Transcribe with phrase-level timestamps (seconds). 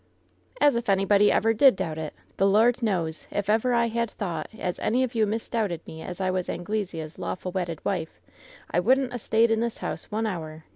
[0.59, 2.15] "As if anybody ever did doubt it.
[2.37, 6.31] The Lord knows if ever I had thought as any of you misdoubted as I
[6.31, 8.19] was Anglesea's lawful wedded wife,
[8.71, 10.63] I wouldn't a stayed in this house one hour.